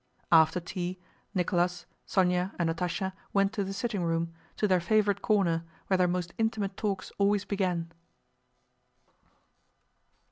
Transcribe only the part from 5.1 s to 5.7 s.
corner